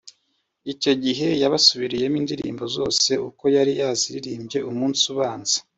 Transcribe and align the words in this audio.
Icyo 0.73 0.91
gihe 1.03 1.27
yabasubiriyemo 1.41 2.17
indirimbo 2.21 2.63
zose 2.75 3.11
uko 3.27 3.43
yari 3.55 3.71
yaziririmbye 3.81 4.57
umunsi 4.69 5.03
ubanza 5.13 5.57